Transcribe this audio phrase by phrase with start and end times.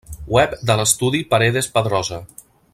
[0.35, 2.19] Web de l'estudi Paredes Pedrosa.